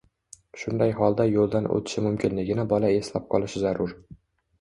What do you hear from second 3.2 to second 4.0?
qolishi zarur.